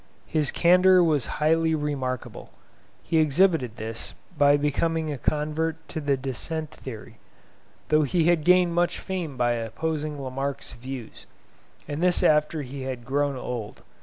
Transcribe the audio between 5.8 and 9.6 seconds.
to the Descent theory, though he had gained much fame by